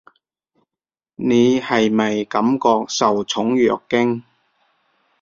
[1.15, 4.23] 你係咪感覺受寵若驚？